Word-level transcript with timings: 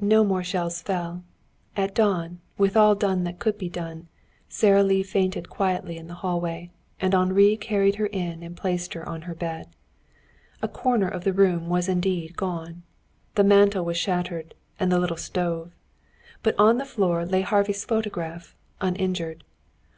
No 0.00 0.24
more 0.24 0.42
shells 0.42 0.80
fell. 0.80 1.24
At 1.76 1.94
dawn, 1.94 2.40
with 2.56 2.74
all 2.74 2.94
done 2.94 3.24
that 3.24 3.38
could 3.38 3.58
be 3.58 3.68
done, 3.68 4.08
Sara 4.48 4.82
Lee 4.82 5.02
fainted 5.02 5.50
quietly 5.50 5.98
in 5.98 6.06
the 6.06 6.14
hallway. 6.24 6.70
Henri 7.02 7.58
carried 7.58 7.96
her 7.96 8.06
in 8.06 8.42
and 8.42 8.56
placed 8.56 8.94
her 8.94 9.06
on 9.06 9.20
her 9.28 9.34
bed. 9.34 9.68
A 10.62 10.68
corner 10.68 11.06
of 11.08 11.24
the 11.24 11.34
room 11.34 11.68
was 11.68 11.86
indeed 11.86 12.34
gone. 12.34 12.82
The 13.34 13.44
mantel 13.44 13.84
was 13.84 13.98
shattered 13.98 14.54
and 14.80 14.90
the 14.90 14.98
little 14.98 15.18
stove. 15.18 15.72
But 16.42 16.54
on 16.58 16.78
the 16.78 16.86
floor 16.86 17.26
lay 17.26 17.42
Harvey's 17.42 17.84
photograph 17.84 18.56
uninjured. 18.80 19.44